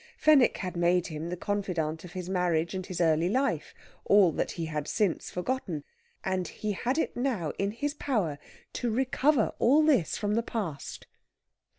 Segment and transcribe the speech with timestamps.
[0.17, 3.71] Fenwick had made him the confidant of his marriage and his early life,
[4.03, 5.83] all that he had since forgotten,
[6.23, 8.39] and he had it now in his power
[8.73, 11.05] to recover all this from the past.